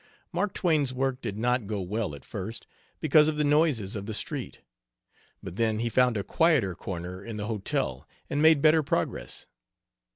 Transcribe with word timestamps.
Mark 0.31 0.55
Twain's 0.55 0.91
work 0.95 1.21
did 1.21 1.37
not 1.37 1.67
go 1.67 1.79
well, 1.79 2.15
at 2.15 2.25
first, 2.25 2.65
because 3.01 3.27
of 3.27 3.37
the 3.37 3.43
noises 3.43 3.95
of 3.95 4.07
the 4.07 4.15
street. 4.15 4.61
But 5.43 5.57
then 5.57 5.77
he 5.77 5.89
found 5.89 6.17
a 6.17 6.23
quieter 6.23 6.73
corner 6.73 7.23
in 7.23 7.37
the 7.37 7.45
hotel 7.45 8.07
and 8.27 8.41
made 8.41 8.63
better 8.63 8.81
progress. 8.81 9.45